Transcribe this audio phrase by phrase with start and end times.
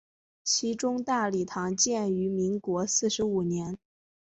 [0.43, 3.77] 其中大礼堂建于民国四十五年。